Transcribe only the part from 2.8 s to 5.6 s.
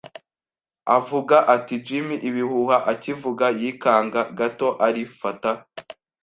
akivuga, yikanga gato, arifata